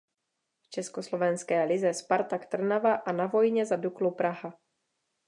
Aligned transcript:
V 0.61 0.69
československé 0.69 1.63
lize 1.63 1.93
Spartak 1.93 2.45
Trnava 2.45 2.93
a 2.95 3.11
na 3.11 3.27
vojně 3.27 3.65
za 3.65 3.75
Duklu 3.75 4.11
Praha. 4.11 4.59